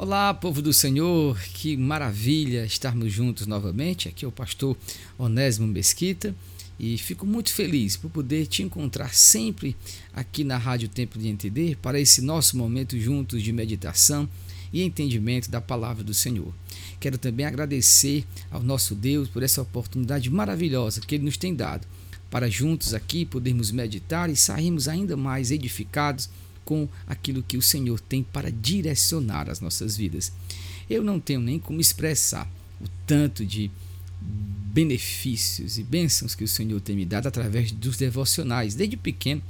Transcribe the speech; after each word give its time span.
Olá, 0.00 0.32
povo 0.32 0.62
do 0.62 0.72
Senhor, 0.72 1.36
que 1.54 1.76
maravilha 1.76 2.64
estarmos 2.64 3.12
juntos 3.12 3.48
novamente. 3.48 4.06
Aqui 4.06 4.24
é 4.24 4.28
o 4.28 4.30
pastor 4.30 4.76
Onésimo 5.18 5.66
Mesquita 5.66 6.32
e 6.78 6.96
fico 6.96 7.26
muito 7.26 7.52
feliz 7.52 7.96
por 7.96 8.08
poder 8.08 8.46
te 8.46 8.62
encontrar 8.62 9.12
sempre 9.12 9.76
aqui 10.14 10.44
na 10.44 10.56
Rádio 10.56 10.88
Tempo 10.88 11.18
de 11.18 11.26
Entender 11.26 11.76
para 11.82 11.98
esse 11.98 12.22
nosso 12.22 12.56
momento 12.56 12.96
juntos 12.96 13.42
de 13.42 13.52
meditação 13.52 14.28
e 14.72 14.84
entendimento 14.84 15.50
da 15.50 15.60
palavra 15.60 16.04
do 16.04 16.14
Senhor. 16.14 16.54
Quero 17.00 17.18
também 17.18 17.44
agradecer 17.44 18.24
ao 18.52 18.62
nosso 18.62 18.94
Deus 18.94 19.28
por 19.28 19.42
essa 19.42 19.62
oportunidade 19.62 20.30
maravilhosa 20.30 21.00
que 21.00 21.16
Ele 21.16 21.24
nos 21.24 21.36
tem 21.36 21.56
dado 21.56 21.88
para 22.30 22.48
juntos 22.48 22.94
aqui 22.94 23.24
podermos 23.24 23.72
meditar 23.72 24.30
e 24.30 24.36
sairmos 24.36 24.86
ainda 24.86 25.16
mais 25.16 25.50
edificados 25.50 26.30
com 26.68 26.86
aquilo 27.06 27.42
que 27.42 27.56
o 27.56 27.62
Senhor 27.62 27.98
tem 27.98 28.22
para 28.22 28.52
direcionar 28.52 29.48
as 29.48 29.58
nossas 29.58 29.96
vidas. 29.96 30.30
Eu 30.90 31.02
não 31.02 31.18
tenho 31.18 31.40
nem 31.40 31.58
como 31.58 31.80
expressar 31.80 32.46
o 32.78 32.84
tanto 33.06 33.42
de 33.42 33.70
benefícios 34.20 35.78
e 35.78 35.82
bênçãos 35.82 36.34
que 36.34 36.44
o 36.44 36.48
Senhor 36.48 36.78
tem 36.82 36.94
me 36.94 37.06
dado 37.06 37.26
através 37.26 37.72
dos 37.72 37.96
devocionais. 37.96 38.74
Desde 38.74 38.98
pequeno 38.98 39.42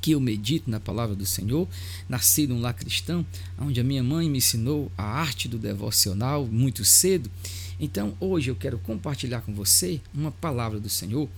que 0.00 0.12
eu 0.12 0.20
medito 0.20 0.70
na 0.70 0.80
palavra 0.80 1.14
do 1.14 1.26
Senhor, 1.26 1.68
nasci 2.08 2.46
num 2.46 2.62
lar 2.62 2.72
cristão, 2.72 3.26
onde 3.58 3.78
a 3.78 3.84
minha 3.84 4.02
mãe 4.02 4.30
me 4.30 4.38
ensinou 4.38 4.90
a 4.96 5.04
arte 5.04 5.46
do 5.46 5.58
devocional 5.58 6.46
muito 6.46 6.86
cedo. 6.86 7.30
Então, 7.78 8.16
hoje 8.18 8.50
eu 8.50 8.56
quero 8.56 8.78
compartilhar 8.78 9.42
com 9.42 9.52
você 9.52 10.00
uma 10.14 10.32
palavra 10.32 10.80
do 10.80 10.88
Senhor 10.88 11.28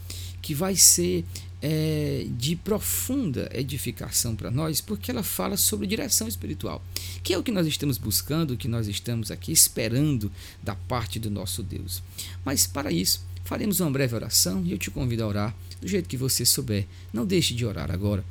que 0.41 0.55
vai 0.55 0.77
ser 0.77 1.25
é, 1.63 2.27
de 2.37 2.57
profunda 2.57 3.49
edificação 3.55 4.35
para 4.35 4.51
nós, 4.51 4.81
porque 4.81 5.13
ela 5.13 5.23
fala 5.23 5.57
sobre 5.57 5.87
direção 5.87 6.27
espiritual, 6.27 6.85
que 7.23 7.33
é 7.33 7.39
o 7.39 7.43
que 7.43 7.53
nós 7.53 7.69
estamos 7.69 7.97
buscando, 7.97 8.51
o 8.51 8.57
que 8.57 8.67
nós 8.67 8.89
estamos 8.89 9.31
aqui 9.31 9.53
esperando 9.53 10.31
da 10.61 10.75
parte 10.75 11.21
do 11.21 11.31
nosso 11.31 11.63
Deus. 11.63 12.03
Mas 12.45 12.67
para 12.67 12.91
isso, 12.91 13.25
faremos 13.45 13.79
uma 13.79 13.93
breve 13.93 14.17
oração 14.17 14.65
e 14.67 14.73
eu 14.73 14.79
te 14.79 14.91
convido 14.91 15.23
a 15.23 15.29
orar 15.29 15.57
do 15.81 15.87
jeito 15.87 16.09
que 16.09 16.17
você 16.17 16.45
souber. 16.45 16.87
Não 17.13 17.25
deixe 17.25 17.55
de 17.55 17.65
orar 17.65 17.93
agora 17.93 18.25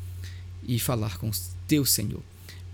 e 0.68 0.78
falar 0.78 1.18
com 1.18 1.32
teu 1.68 1.86
Senhor. 1.86 2.22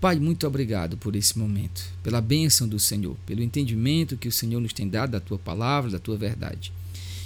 Pai, 0.00 0.16
muito 0.16 0.46
obrigado 0.46 0.96
por 0.96 1.14
esse 1.16 1.38
momento, 1.38 1.84
pela 2.02 2.20
bênção 2.20 2.68
do 2.68 2.78
Senhor, 2.78 3.16
pelo 3.26 3.42
entendimento 3.42 4.16
que 4.16 4.28
o 4.28 4.32
Senhor 4.32 4.60
nos 4.60 4.72
tem 4.72 4.88
dado 4.88 5.10
da 5.10 5.20
tua 5.20 5.38
palavra, 5.38 5.90
da 5.90 5.98
tua 5.98 6.16
verdade. 6.16 6.72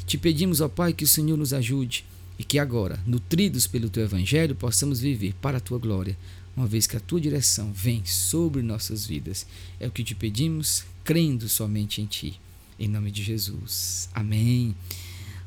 Te 0.06 0.18
pedimos, 0.18 0.60
ó 0.60 0.68
Pai, 0.68 0.92
que 0.92 1.04
o 1.04 1.08
Senhor 1.08 1.36
nos 1.36 1.52
ajude 1.52 2.04
e 2.42 2.44
que 2.44 2.58
agora, 2.58 2.98
nutridos 3.06 3.68
pelo 3.68 3.88
teu 3.88 4.02
evangelho, 4.02 4.56
possamos 4.56 4.98
viver 4.98 5.32
para 5.40 5.58
a 5.58 5.60
tua 5.60 5.78
glória, 5.78 6.18
uma 6.56 6.66
vez 6.66 6.88
que 6.88 6.96
a 6.96 7.00
tua 7.00 7.20
direção 7.20 7.72
vem 7.72 8.04
sobre 8.04 8.62
nossas 8.62 9.06
vidas. 9.06 9.46
É 9.78 9.86
o 9.86 9.92
que 9.92 10.02
te 10.02 10.12
pedimos, 10.12 10.82
crendo 11.04 11.48
somente 11.48 12.02
em 12.02 12.06
ti. 12.06 12.40
Em 12.80 12.88
nome 12.88 13.12
de 13.12 13.22
Jesus. 13.22 14.08
Amém. 14.12 14.74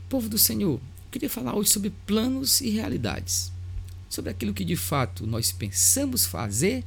Povo 0.08 0.30
do 0.30 0.38
Senhor, 0.38 0.80
queria 1.12 1.30
falar 1.30 1.54
hoje 1.54 1.70
sobre 1.70 1.90
planos 2.08 2.62
e 2.62 2.70
realidades. 2.70 3.52
Sobre 4.09 4.32
aquilo 4.32 4.54
que 4.54 4.64
de 4.64 4.78
fato 4.78 5.28
nós 5.28 5.52
pensamos 5.52 6.26
fazer 6.26 6.82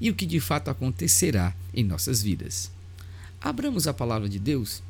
e 0.00 0.10
o 0.10 0.16
que 0.16 0.26
de 0.26 0.40
fato 0.40 0.68
acontecerá 0.68 1.54
em 1.72 1.84
nossas 1.84 2.20
vidas. 2.20 2.72
Abramos 3.40 3.86
a 3.86 3.94
palavra 3.94 4.28
de 4.28 4.40
Deus 4.40 4.82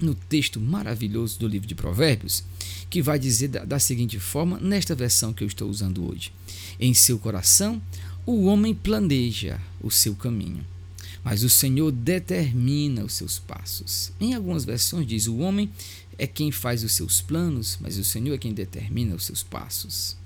no 0.00 0.14
texto 0.14 0.60
maravilhoso 0.60 1.40
do 1.40 1.48
livro 1.48 1.66
de 1.66 1.74
Provérbios, 1.74 2.44
que 2.90 3.02
vai 3.02 3.18
dizer 3.18 3.48
da, 3.48 3.64
da 3.64 3.78
seguinte 3.78 4.18
forma, 4.18 4.58
nesta 4.58 4.94
versão 4.94 5.32
que 5.32 5.44
eu 5.44 5.48
estou 5.48 5.68
usando 5.68 6.08
hoje: 6.08 6.32
Em 6.78 6.94
seu 6.94 7.18
coração, 7.18 7.80
o 8.26 8.44
homem 8.44 8.74
planeja 8.74 9.60
o 9.80 9.90
seu 9.90 10.14
caminho, 10.14 10.64
mas 11.22 11.42
o 11.42 11.50
Senhor 11.50 11.90
determina 11.90 13.04
os 13.04 13.14
seus 13.14 13.38
passos. 13.38 14.12
Em 14.20 14.34
algumas 14.34 14.64
versões 14.64 15.06
diz: 15.06 15.26
O 15.26 15.38
homem 15.38 15.70
é 16.18 16.26
quem 16.26 16.50
faz 16.50 16.82
os 16.82 16.92
seus 16.92 17.20
planos, 17.20 17.78
mas 17.80 17.96
o 17.96 18.04
Senhor 18.04 18.34
é 18.34 18.38
quem 18.38 18.52
determina 18.52 19.14
os 19.14 19.24
seus 19.24 19.42
passos. 19.42 20.16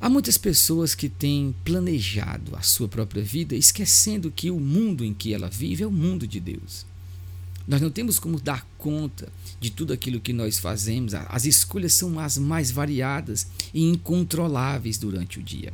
Há 0.00 0.08
muitas 0.08 0.36
pessoas 0.36 0.96
que 0.96 1.08
têm 1.08 1.54
planejado 1.64 2.56
a 2.56 2.62
sua 2.62 2.88
própria 2.88 3.22
vida, 3.22 3.54
esquecendo 3.54 4.32
que 4.32 4.50
o 4.50 4.58
mundo 4.58 5.04
em 5.04 5.14
que 5.14 5.32
ela 5.32 5.48
vive 5.48 5.84
é 5.84 5.86
o 5.86 5.92
mundo 5.92 6.26
de 6.26 6.40
Deus. 6.40 6.84
Nós 7.66 7.80
não 7.80 7.90
temos 7.90 8.18
como 8.18 8.40
dar 8.40 8.66
conta 8.76 9.28
de 9.60 9.70
tudo 9.70 9.92
aquilo 9.92 10.20
que 10.20 10.32
nós 10.32 10.58
fazemos. 10.58 11.14
As 11.14 11.44
escolhas 11.44 11.92
são 11.92 12.18
as 12.18 12.36
mais 12.36 12.70
variadas 12.70 13.46
e 13.72 13.84
incontroláveis 13.84 14.98
durante 14.98 15.38
o 15.38 15.42
dia. 15.42 15.72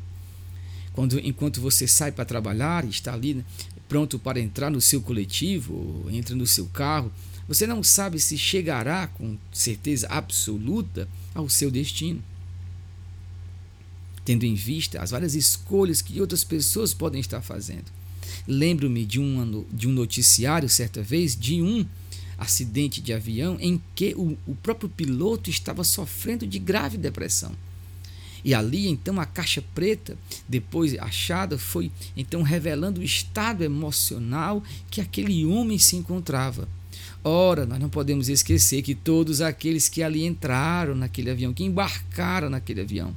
Quando, 0.93 1.19
enquanto 1.21 1.61
você 1.61 1.87
sai 1.87 2.13
para 2.13 2.25
trabalhar 2.25 2.85
e 2.85 2.91
está 2.91 3.15
ali 3.15 3.35
né, 3.35 3.45
pronto 3.89 4.19
para 4.19 4.41
entrar 4.41 4.71
no 4.71 4.81
seu 4.81 5.01
coletivo, 5.01 6.07
entra 6.11 6.35
no 6.35 6.47
seu 6.47 6.67
carro, 6.67 7.11
você 7.47 7.67
não 7.67 7.83
sabe 7.83 8.21
se 8.21 8.37
chegará 8.37 9.07
com 9.07 9.39
certeza 9.51 10.07
absoluta 10.09 11.09
ao 11.35 11.49
seu 11.49 11.71
destino. 11.71 12.23
Tendo 14.25 14.45
em 14.45 14.55
vista 14.55 15.01
as 15.01 15.13
várias 15.13 15.35
escolhas 15.35 16.03
que 16.03 16.21
outras 16.21 16.45
pessoas 16.45 16.93
podem 16.93 17.21
estar 17.21 17.41
fazendo. 17.41 17.98
Lembro-me 18.47 19.05
de 19.05 19.21
um, 19.21 19.65
de 19.73 19.89
um 19.89 19.93
noticiário, 19.93 20.69
certa 20.69 21.03
vez, 21.03 21.37
de 21.37 21.63
um 21.63 21.85
acidente 22.39 23.01
de 23.01 23.13
avião 23.13 23.57
em 23.61 23.81
que 23.95 24.15
o, 24.17 24.39
o 24.47 24.55
próprio 24.55 24.89
piloto 24.89 25.51
estava 25.51 25.83
sofrendo 25.83 26.47
de 26.47 26.59
grave 26.59 26.97
depressão. 26.97 27.53
E 28.45 28.55
ali, 28.55 28.87
então, 28.89 29.21
a 29.21 29.27
caixa 29.27 29.63
preta, 29.75 30.17
depois 30.49 30.97
achada, 30.99 31.59
foi 31.59 31.91
então 32.17 32.43
revelando 32.43 33.01
o 33.01 33.05
estado 33.05 33.65
emocional 33.65 34.63
que 34.91 35.01
aquele 35.01 35.45
homem 35.45 35.79
se 35.79 35.97
encontrava. 35.97 36.69
Ora, 37.25 37.67
nós 37.67 37.81
não 37.81 37.89
podemos 37.89 38.29
esquecer 38.29 38.83
que 38.83 38.95
todos 38.95 39.41
aqueles 39.41 39.89
que 39.89 40.03
ali 40.03 40.25
entraram 40.25 40.95
naquele 40.95 41.31
avião, 41.31 41.53
que 41.53 41.65
embarcaram 41.65 42.49
naquele 42.49 42.81
avião, 42.81 43.15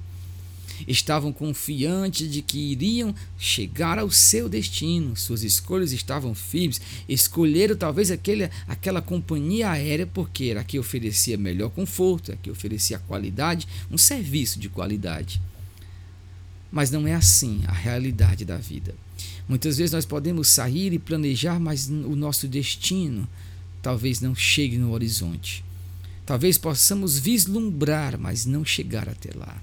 estavam 0.87 1.31
confiantes 1.31 2.31
de 2.31 2.41
que 2.41 2.57
iriam 2.57 3.13
chegar 3.37 3.99
ao 3.99 4.09
seu 4.11 4.47
destino. 4.47 5.15
Suas 5.15 5.43
escolhas 5.43 5.91
estavam 5.91 6.33
firmes. 6.33 6.81
Escolheram 7.07 7.75
talvez 7.75 8.11
aquele, 8.11 8.49
aquela 8.67 9.01
companhia 9.01 9.69
aérea 9.69 10.07
porque 10.07 10.45
era 10.45 10.61
a 10.61 10.63
que 10.63 10.79
oferecia 10.79 11.37
melhor 11.37 11.69
conforto, 11.69 12.31
a 12.31 12.35
que 12.35 12.49
oferecia 12.49 12.99
qualidade, 12.99 13.67
um 13.89 13.97
serviço 13.97 14.59
de 14.59 14.69
qualidade. 14.69 15.41
Mas 16.71 16.89
não 16.89 17.07
é 17.07 17.13
assim 17.13 17.61
a 17.67 17.73
realidade 17.73 18.45
da 18.45 18.57
vida. 18.57 18.95
Muitas 19.47 19.77
vezes 19.77 19.91
nós 19.91 20.05
podemos 20.05 20.47
sair 20.47 20.93
e 20.93 20.99
planejar, 20.99 21.59
mas 21.59 21.89
o 21.89 22.15
nosso 22.15 22.47
destino 22.47 23.27
talvez 23.81 24.21
não 24.21 24.33
chegue 24.33 24.77
no 24.77 24.91
horizonte. 24.91 25.63
Talvez 26.25 26.57
possamos 26.57 27.19
vislumbrar, 27.19 28.17
mas 28.17 28.45
não 28.45 28.63
chegar 28.63 29.09
até 29.09 29.37
lá. 29.37 29.61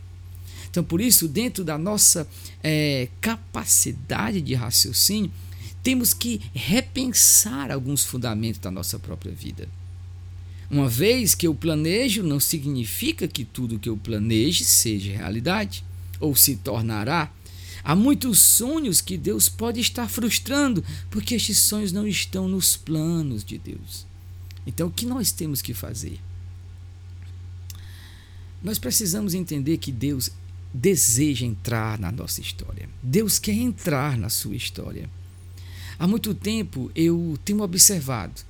Então, 0.78 0.86
por 0.86 1.00
isso, 1.00 1.26
dentro 1.26 1.64
da 1.64 1.76
nossa 1.76 2.24
é, 2.62 3.08
capacidade 3.20 4.40
de 4.40 4.54
raciocínio, 4.54 5.28
temos 5.82 6.14
que 6.14 6.40
repensar 6.54 7.72
alguns 7.72 8.04
fundamentos 8.04 8.60
da 8.60 8.70
nossa 8.70 8.96
própria 8.96 9.32
vida. 9.32 9.68
Uma 10.70 10.88
vez 10.88 11.34
que 11.34 11.48
eu 11.48 11.52
planejo, 11.52 12.22
não 12.22 12.38
significa 12.38 13.26
que 13.26 13.44
tudo 13.44 13.80
que 13.80 13.88
eu 13.88 13.96
planeje 13.96 14.64
seja 14.64 15.16
realidade 15.16 15.84
ou 16.20 16.36
se 16.36 16.54
tornará. 16.54 17.28
Há 17.82 17.96
muitos 17.96 18.38
sonhos 18.38 19.00
que 19.00 19.18
Deus 19.18 19.48
pode 19.48 19.80
estar 19.80 20.08
frustrando, 20.08 20.84
porque 21.10 21.34
estes 21.34 21.58
sonhos 21.58 21.90
não 21.90 22.06
estão 22.06 22.46
nos 22.46 22.76
planos 22.76 23.42
de 23.42 23.58
Deus. 23.58 24.06
Então, 24.64 24.86
o 24.86 24.92
que 24.92 25.06
nós 25.06 25.32
temos 25.32 25.60
que 25.60 25.74
fazer? 25.74 26.20
Nós 28.62 28.78
precisamos 28.78 29.34
entender 29.34 29.78
que 29.78 29.90
Deus 29.90 30.30
deseja 30.72 31.46
entrar 31.46 31.98
na 31.98 32.12
nossa 32.12 32.40
história. 32.40 32.88
Deus 33.02 33.38
quer 33.38 33.54
entrar 33.54 34.16
na 34.16 34.28
sua 34.28 34.54
história. 34.54 35.08
Há 35.98 36.06
muito 36.06 36.34
tempo 36.34 36.90
eu 36.94 37.38
tenho 37.44 37.60
observado 37.62 38.42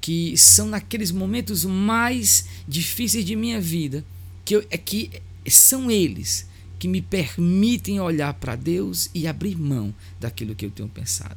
que 0.00 0.36
são 0.36 0.68
naqueles 0.68 1.10
momentos 1.10 1.64
mais 1.64 2.46
difíceis 2.66 3.24
de 3.24 3.36
minha 3.36 3.60
vida 3.60 4.04
que, 4.44 4.56
eu, 4.56 4.64
é 4.70 4.78
que 4.78 5.10
são 5.46 5.90
eles 5.90 6.46
que 6.78 6.88
me 6.88 7.02
permitem 7.02 8.00
olhar 8.00 8.32
para 8.34 8.54
Deus 8.54 9.10
e 9.12 9.26
abrir 9.26 9.56
mão 9.58 9.94
daquilo 10.20 10.54
que 10.54 10.64
eu 10.64 10.70
tenho 10.70 10.88
pensado. 10.88 11.36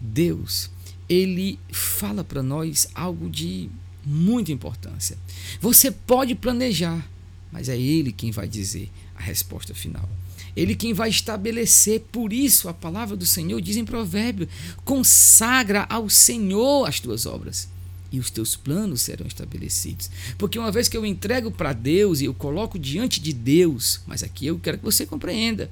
Deus, 0.00 0.70
ele 1.08 1.58
fala 1.70 2.24
para 2.24 2.42
nós 2.42 2.88
algo 2.94 3.30
de 3.30 3.70
muita 4.04 4.52
importância. 4.52 5.16
Você 5.60 5.90
pode 5.90 6.34
planejar, 6.34 7.08
mas 7.50 7.68
é 7.68 7.78
ele 7.78 8.12
quem 8.12 8.30
vai 8.30 8.48
dizer 8.48 8.90
a 9.16 9.22
resposta 9.22 9.74
final. 9.74 10.08
Ele 10.56 10.74
quem 10.74 10.94
vai 10.94 11.10
estabelecer, 11.10 12.00
por 12.10 12.32
isso 12.32 12.68
a 12.68 12.74
palavra 12.74 13.16
do 13.16 13.26
Senhor 13.26 13.60
diz 13.60 13.76
em 13.76 13.84
provérbio: 13.84 14.48
consagra 14.84 15.86
ao 15.88 16.08
Senhor 16.08 16.86
as 16.86 16.98
tuas 16.98 17.26
obras 17.26 17.68
e 18.10 18.18
os 18.18 18.30
teus 18.30 18.56
planos 18.56 19.02
serão 19.02 19.26
estabelecidos. 19.26 20.10
Porque 20.38 20.58
uma 20.58 20.72
vez 20.72 20.88
que 20.88 20.96
eu 20.96 21.04
entrego 21.04 21.50
para 21.50 21.72
Deus 21.72 22.20
e 22.20 22.24
eu 22.24 22.34
coloco 22.34 22.78
diante 22.78 23.20
de 23.20 23.32
Deus, 23.32 24.00
mas 24.06 24.22
aqui 24.22 24.46
eu 24.46 24.58
quero 24.58 24.78
que 24.78 24.84
você 24.84 25.04
compreenda. 25.04 25.70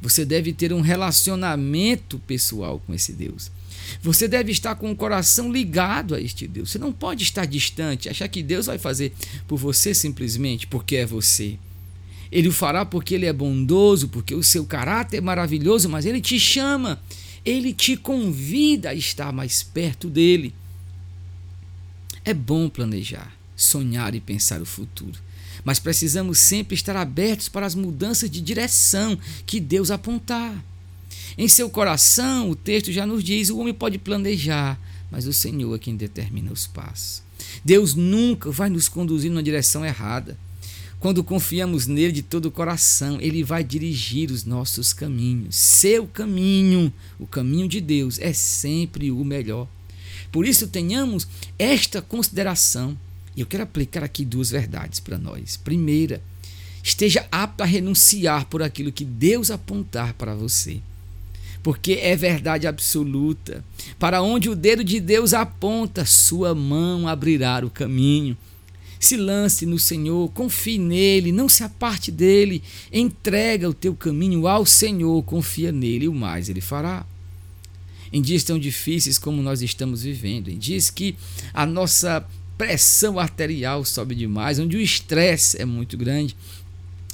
Você 0.00 0.24
deve 0.24 0.52
ter 0.52 0.72
um 0.72 0.80
relacionamento 0.80 2.18
pessoal 2.18 2.82
com 2.84 2.92
esse 2.92 3.12
Deus. 3.12 3.50
Você 4.02 4.26
deve 4.26 4.50
estar 4.50 4.74
com 4.74 4.90
o 4.90 4.96
coração 4.96 5.50
ligado 5.50 6.14
a 6.14 6.20
este 6.20 6.46
Deus. 6.48 6.70
Você 6.70 6.78
não 6.78 6.92
pode 6.92 7.22
estar 7.22 7.46
distante, 7.46 8.08
achar 8.08 8.28
que 8.28 8.42
Deus 8.42 8.66
vai 8.66 8.78
fazer 8.78 9.12
por 9.46 9.58
você 9.58 9.94
simplesmente 9.94 10.66
porque 10.66 10.96
é 10.96 11.06
você. 11.06 11.56
Ele 12.32 12.48
o 12.48 12.52
fará 12.52 12.82
porque 12.86 13.14
ele 13.14 13.26
é 13.26 13.32
bondoso, 13.32 14.08
porque 14.08 14.34
o 14.34 14.42
seu 14.42 14.64
caráter 14.64 15.18
é 15.18 15.20
maravilhoso, 15.20 15.86
mas 15.90 16.06
ele 16.06 16.18
te 16.18 16.40
chama, 16.40 16.98
ele 17.44 17.74
te 17.74 17.94
convida 17.94 18.88
a 18.88 18.94
estar 18.94 19.30
mais 19.34 19.62
perto 19.62 20.08
dele. 20.08 20.54
É 22.24 22.32
bom 22.32 22.70
planejar, 22.70 23.36
sonhar 23.54 24.14
e 24.14 24.20
pensar 24.20 24.62
o 24.62 24.66
futuro, 24.66 25.20
mas 25.62 25.78
precisamos 25.78 26.38
sempre 26.38 26.74
estar 26.74 26.96
abertos 26.96 27.50
para 27.50 27.66
as 27.66 27.74
mudanças 27.74 28.30
de 28.30 28.40
direção 28.40 29.18
que 29.44 29.60
Deus 29.60 29.90
apontar. 29.90 30.64
Em 31.36 31.48
seu 31.48 31.68
coração, 31.68 32.48
o 32.48 32.56
texto 32.56 32.90
já 32.90 33.06
nos 33.06 33.22
diz: 33.22 33.50
o 33.50 33.58
homem 33.58 33.74
pode 33.74 33.98
planejar, 33.98 34.80
mas 35.10 35.26
o 35.26 35.34
Senhor 35.34 35.74
é 35.74 35.78
quem 35.78 35.96
determina 35.96 36.50
os 36.50 36.66
passos. 36.66 37.22
Deus 37.62 37.94
nunca 37.94 38.50
vai 38.50 38.70
nos 38.70 38.88
conduzir 38.88 39.30
numa 39.30 39.42
direção 39.42 39.84
errada. 39.84 40.38
Quando 41.02 41.24
confiamos 41.24 41.88
nele 41.88 42.12
de 42.12 42.22
todo 42.22 42.46
o 42.46 42.50
coração, 42.52 43.20
ele 43.20 43.42
vai 43.42 43.64
dirigir 43.64 44.30
os 44.30 44.44
nossos 44.44 44.92
caminhos. 44.92 45.56
Seu 45.56 46.06
caminho, 46.06 46.92
o 47.18 47.26
caminho 47.26 47.66
de 47.66 47.80
Deus, 47.80 48.20
é 48.20 48.32
sempre 48.32 49.10
o 49.10 49.24
melhor. 49.24 49.66
Por 50.30 50.46
isso, 50.46 50.68
tenhamos 50.68 51.26
esta 51.58 52.00
consideração. 52.00 52.96
E 53.36 53.40
eu 53.40 53.46
quero 53.46 53.64
aplicar 53.64 54.04
aqui 54.04 54.24
duas 54.24 54.52
verdades 54.52 55.00
para 55.00 55.18
nós. 55.18 55.56
Primeira, 55.56 56.22
esteja 56.84 57.26
apto 57.32 57.64
a 57.64 57.66
renunciar 57.66 58.46
por 58.46 58.62
aquilo 58.62 58.92
que 58.92 59.04
Deus 59.04 59.50
apontar 59.50 60.14
para 60.14 60.36
você 60.36 60.80
porque 61.64 61.92
é 62.02 62.16
verdade 62.16 62.66
absoluta. 62.66 63.64
Para 63.96 64.20
onde 64.20 64.48
o 64.50 64.56
dedo 64.56 64.82
de 64.82 64.98
Deus 64.98 65.32
aponta, 65.32 66.04
sua 66.04 66.56
mão 66.56 67.06
abrirá 67.06 67.64
o 67.64 67.70
caminho. 67.70 68.36
Se 69.02 69.16
lance 69.16 69.66
no 69.66 69.80
Senhor, 69.80 70.30
confie 70.30 70.78
nele, 70.78 71.32
não 71.32 71.48
se 71.48 71.64
aparte 71.64 72.12
dele, 72.12 72.62
entrega 72.92 73.68
o 73.68 73.74
teu 73.74 73.96
caminho 73.96 74.46
ao 74.46 74.64
Senhor, 74.64 75.20
confia 75.24 75.72
nele 75.72 76.04
e 76.04 76.08
o 76.08 76.14
mais 76.14 76.48
ele 76.48 76.60
fará. 76.60 77.04
Em 78.12 78.22
dias 78.22 78.44
tão 78.44 78.56
difíceis 78.56 79.18
como 79.18 79.42
nós 79.42 79.60
estamos 79.60 80.04
vivendo, 80.04 80.50
em 80.50 80.56
dias 80.56 80.88
que 80.88 81.16
a 81.52 81.66
nossa 81.66 82.24
pressão 82.56 83.18
arterial 83.18 83.84
sobe 83.84 84.14
demais, 84.14 84.60
onde 84.60 84.76
o 84.76 84.80
estresse 84.80 85.60
é 85.60 85.64
muito 85.64 85.96
grande, 85.96 86.36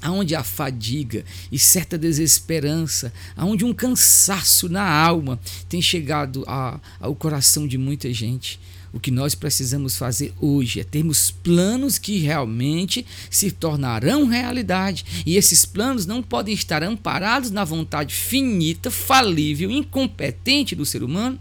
aonde 0.02 0.34
há 0.34 0.44
fadiga 0.44 1.24
e 1.50 1.58
certa 1.58 1.96
desesperança, 1.96 3.10
aonde 3.34 3.64
um 3.64 3.72
cansaço 3.72 4.68
na 4.68 4.86
alma 4.86 5.40
tem 5.70 5.80
chegado 5.80 6.44
a, 6.46 6.78
ao 7.00 7.14
coração 7.14 7.66
de 7.66 7.78
muita 7.78 8.12
gente. 8.12 8.60
O 8.92 8.98
que 8.98 9.10
nós 9.10 9.34
precisamos 9.34 9.96
fazer 9.96 10.32
hoje 10.40 10.80
é 10.80 10.84
termos 10.84 11.30
planos 11.30 11.98
que 11.98 12.18
realmente 12.18 13.04
se 13.30 13.50
tornarão 13.50 14.26
realidade. 14.26 15.04
E 15.26 15.36
esses 15.36 15.64
planos 15.64 16.06
não 16.06 16.22
podem 16.22 16.54
estar 16.54 16.82
amparados 16.82 17.50
na 17.50 17.64
vontade 17.64 18.14
finita, 18.14 18.90
falível, 18.90 19.70
incompetente 19.70 20.74
do 20.74 20.86
ser 20.86 21.02
humano. 21.02 21.38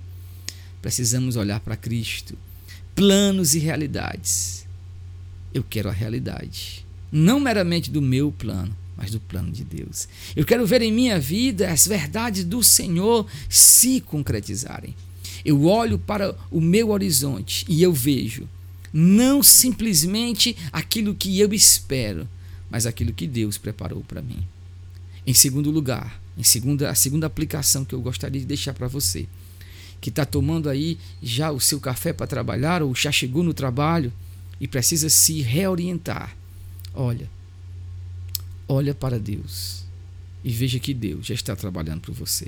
Precisamos 0.82 1.36
olhar 1.36 1.60
para 1.60 1.78
Cristo. 1.78 2.38
Planos 2.94 3.56
e 3.56 3.60
realidades. 3.60 4.66
Eu 5.54 5.64
quero 5.64 5.90
a 5.90 5.94
realidade 5.94 6.88
não 7.12 7.40
meramente 7.40 7.90
do 7.90 8.02
meu 8.02 8.32
plano, 8.32 8.76
mas 8.96 9.12
do 9.12 9.20
plano 9.20 9.52
de 9.52 9.64
Deus. 9.64 10.08
Eu 10.36 10.46
quero 10.46 10.66
ver 10.66 10.82
em 10.82 10.92
minha 10.92 11.20
vida 11.20 11.72
as 11.72 11.88
verdades 11.88 12.44
do 12.44 12.64
Senhor 12.64 13.26
se 13.50 14.02
concretizarem. 14.02 14.96
Eu 15.44 15.66
olho 15.66 15.98
para 15.98 16.36
o 16.52 16.62
meu 16.62 16.90
horizonte 16.90 17.66
e 17.68 17.82
eu 17.82 17.94
vejo 17.94 18.48
não 18.94 19.44
simplesmente 19.44 20.56
aquilo 20.72 21.14
que 21.14 21.40
eu 21.40 21.54
espero, 21.54 22.28
mas 22.70 22.86
aquilo 22.86 23.14
que 23.14 23.28
Deus 23.28 23.58
preparou 23.58 24.02
para 24.02 24.22
mim. 24.22 24.44
Em 25.26 25.34
segundo 25.34 25.70
lugar, 25.70 26.20
em 26.38 26.44
segunda, 26.44 26.90
a 26.90 26.96
segunda 26.96 27.28
aplicação 27.28 27.84
que 27.84 27.94
eu 27.94 28.02
gostaria 28.02 28.40
de 28.40 28.48
deixar 28.48 28.74
para 28.74 28.88
você, 28.88 29.28
que 30.00 30.10
está 30.10 30.26
tomando 30.26 30.70
aí 30.70 30.98
já 31.22 31.52
o 31.52 31.60
seu 31.60 31.80
café 31.80 32.14
para 32.14 32.28
trabalhar 32.28 32.82
ou 32.82 32.96
já 32.96 33.12
chegou 33.12 33.44
no 33.44 33.54
trabalho 33.54 34.12
e 34.60 34.68
precisa 34.68 35.10
se 35.10 35.42
reorientar 35.42 36.36
Olha, 37.00 37.30
olha 38.68 38.96
para 38.96 39.20
Deus 39.20 39.86
e 40.44 40.52
veja 40.52 40.80
que 40.80 40.96
Deus 40.96 41.28
já 41.28 41.36
está 41.36 41.56
trabalhando 41.56 42.02
por 42.02 42.16
você. 42.16 42.48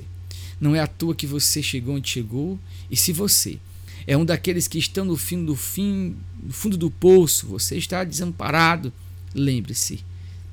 Não 0.60 0.74
é 0.74 0.80
à 0.80 0.86
toa 0.86 1.14
que 1.14 1.26
você 1.26 1.62
chegou 1.62 1.96
onde 1.96 2.10
chegou, 2.10 2.58
e 2.90 2.96
se 2.96 3.12
você 3.12 3.58
é 4.06 4.16
um 4.16 4.24
daqueles 4.24 4.68
que 4.68 4.78
estão 4.78 5.04
no 5.04 5.16
fim 5.16 5.44
do 5.44 5.56
fim, 5.56 6.16
no 6.42 6.52
fundo 6.52 6.76
do 6.76 6.90
poço, 6.90 7.46
você 7.46 7.76
está 7.76 8.04
desamparado, 8.04 8.92
lembre-se, 9.34 10.04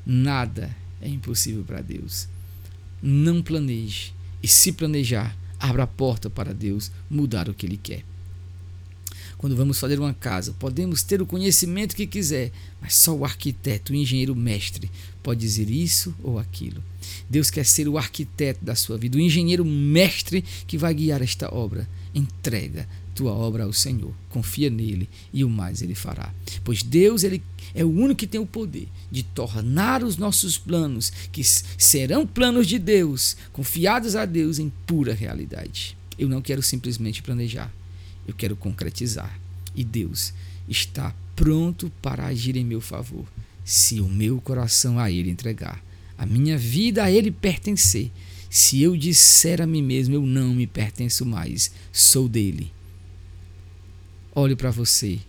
nada 0.05 0.75
é 1.01 1.09
impossível 1.09 1.63
para 1.63 1.81
Deus. 1.81 2.27
Não 3.01 3.41
planeje 3.41 4.13
e 4.41 4.47
se 4.47 4.71
planejar, 4.71 5.35
abra 5.59 5.83
a 5.83 5.87
porta 5.87 6.29
para 6.29 6.53
Deus 6.53 6.91
mudar 7.09 7.49
o 7.49 7.53
que 7.53 7.65
ele 7.65 7.77
quer. 7.77 8.03
Quando 9.37 9.55
vamos 9.55 9.79
fazer 9.79 9.99
uma 9.99 10.15
casa, 10.15 10.55
podemos 10.57 11.03
ter 11.03 11.21
o 11.21 11.25
conhecimento 11.25 11.95
que 11.95 12.07
quiser, 12.07 12.51
mas 12.81 12.95
só 12.95 13.15
o 13.15 13.23
arquiteto, 13.23 13.93
o 13.93 13.95
engenheiro 13.95 14.35
mestre, 14.35 14.89
pode 15.21 15.39
dizer 15.39 15.69
isso 15.69 16.13
ou 16.23 16.39
aquilo. 16.39 16.83
Deus 17.29 17.51
quer 17.51 17.63
ser 17.63 17.87
o 17.87 17.99
arquiteto 17.99 18.65
da 18.65 18.73
sua 18.73 18.97
vida, 18.97 19.15
o 19.15 19.21
engenheiro 19.21 19.63
mestre 19.63 20.43
que 20.65 20.77
vai 20.77 20.91
guiar 20.93 21.21
esta 21.21 21.53
obra. 21.53 21.87
Entrega 22.15 22.87
tua 23.13 23.31
obra 23.31 23.63
ao 23.63 23.73
Senhor, 23.73 24.13
confia 24.29 24.71
nele 24.71 25.07
e 25.31 25.43
o 25.43 25.49
mais 25.49 25.83
ele 25.83 25.95
fará. 25.95 26.33
Pois 26.63 26.81
Deus 26.81 27.23
ele 27.23 27.41
é 27.75 27.85
o 27.85 27.89
único 27.89 28.19
que 28.19 28.27
tem 28.27 28.41
o 28.41 28.45
poder 28.45 28.87
de 29.11 29.21
tornar 29.21 30.03
os 30.03 30.17
nossos 30.17 30.57
planos, 30.57 31.11
que 31.31 31.43
serão 31.43 32.25
planos 32.25 32.65
de 32.65 32.79
Deus, 32.79 33.37
confiados 33.53 34.15
a 34.15 34.25
Deus 34.25 34.57
em 34.57 34.71
pura 34.87 35.13
realidade. 35.13 35.95
Eu 36.17 36.27
não 36.27 36.41
quero 36.41 36.63
simplesmente 36.63 37.21
planejar 37.21 37.71
eu 38.27 38.33
quero 38.33 38.55
concretizar. 38.55 39.39
E 39.75 39.83
Deus 39.83 40.33
está 40.67 41.15
pronto 41.35 41.91
para 42.01 42.25
agir 42.25 42.57
em 42.57 42.65
meu 42.65 42.81
favor, 42.81 43.25
se 43.63 44.01
o 44.01 44.09
meu 44.09 44.41
coração 44.41 44.99
a 44.99 45.09
Ele 45.09 45.29
entregar, 45.29 45.83
a 46.17 46.25
minha 46.25 46.57
vida 46.57 47.03
a 47.03 47.11
Ele 47.11 47.31
pertencer. 47.31 48.11
Se 48.49 48.81
eu 48.81 48.97
disser 48.97 49.61
a 49.61 49.67
mim 49.67 49.83
mesmo, 49.83 50.15
eu 50.15 50.25
não 50.25 50.53
me 50.53 50.65
pertenço 50.65 51.25
mais, 51.25 51.71
sou 51.91 52.27
dele. 52.27 52.71
Olhe 54.33 54.55
para 54.55 54.71
você, 54.71 55.19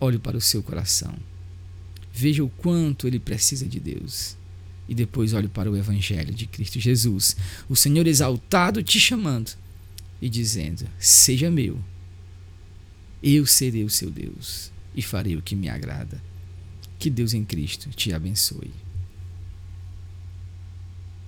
olhe 0.00 0.18
para 0.18 0.36
o 0.36 0.40
seu 0.40 0.62
coração, 0.62 1.14
veja 2.12 2.42
o 2.42 2.48
quanto 2.48 3.06
ele 3.06 3.18
precisa 3.18 3.66
de 3.66 3.78
Deus. 3.78 4.36
E 4.88 4.94
depois 4.94 5.34
olhe 5.34 5.48
para 5.48 5.70
o 5.70 5.76
Evangelho 5.76 6.34
de 6.34 6.46
Cristo 6.46 6.80
Jesus, 6.80 7.36
o 7.68 7.76
Senhor 7.76 8.06
exaltado 8.06 8.82
te 8.82 8.98
chamando 8.98 9.52
e 10.20 10.28
dizendo: 10.28 10.88
Seja 10.98 11.50
meu, 11.50 11.78
eu 13.22 13.46
serei 13.46 13.84
o 13.84 13.90
seu 13.90 14.10
Deus 14.10 14.70
e 14.94 15.02
farei 15.02 15.36
o 15.36 15.42
que 15.42 15.56
me 15.56 15.68
agrada. 15.68 16.22
Que 16.98 17.08
Deus 17.08 17.32
em 17.34 17.44
Cristo 17.44 17.90
te 17.90 18.12
abençoe. 18.12 18.70